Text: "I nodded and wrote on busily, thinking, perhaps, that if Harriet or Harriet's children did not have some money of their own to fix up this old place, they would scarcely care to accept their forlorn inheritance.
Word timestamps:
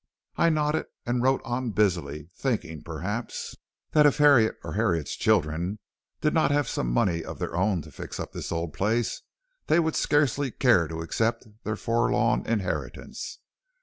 "I 0.35 0.49
nodded 0.49 0.87
and 1.05 1.21
wrote 1.21 1.43
on 1.45 1.73
busily, 1.73 2.27
thinking, 2.35 2.81
perhaps, 2.81 3.55
that 3.91 4.07
if 4.07 4.17
Harriet 4.17 4.55
or 4.63 4.73
Harriet's 4.73 5.15
children 5.15 5.77
did 6.21 6.33
not 6.33 6.49
have 6.49 6.67
some 6.67 6.91
money 6.91 7.23
of 7.23 7.37
their 7.37 7.55
own 7.55 7.83
to 7.83 7.91
fix 7.91 8.19
up 8.19 8.31
this 8.31 8.51
old 8.51 8.73
place, 8.73 9.21
they 9.67 9.79
would 9.79 9.95
scarcely 9.95 10.49
care 10.49 10.87
to 10.87 11.03
accept 11.03 11.45
their 11.63 11.75
forlorn 11.75 12.43
inheritance. 12.47 13.37